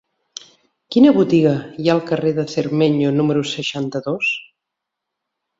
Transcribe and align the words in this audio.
Quina 0.95 1.11
botiga 1.17 1.51
hi 1.83 1.91
ha 1.91 1.93
al 1.97 2.01
carrer 2.09 2.33
de 2.39 2.45
Cermeño 2.55 3.13
número 3.19 3.47
seixanta-dos? 3.53 4.33